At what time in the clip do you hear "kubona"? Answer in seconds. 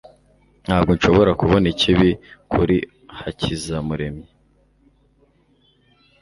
1.39-1.65